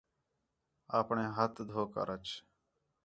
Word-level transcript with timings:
آپݨے 0.97 1.25
ہتھ 1.35 1.59
دھو 1.69 1.81
کر 1.93 2.09
اَچ 2.15 2.25